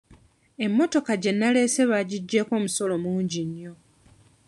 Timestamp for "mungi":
3.03-3.41